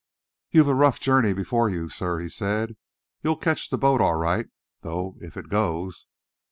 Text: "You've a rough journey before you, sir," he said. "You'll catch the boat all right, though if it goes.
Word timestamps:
"You've 0.49 0.67
a 0.67 0.73
rough 0.73 0.99
journey 0.99 1.31
before 1.31 1.69
you, 1.69 1.87
sir," 1.87 2.17
he 2.17 2.27
said. 2.27 2.75
"You'll 3.21 3.37
catch 3.37 3.69
the 3.69 3.77
boat 3.77 4.01
all 4.01 4.15
right, 4.15 4.47
though 4.81 5.15
if 5.21 5.37
it 5.37 5.47
goes. 5.47 6.07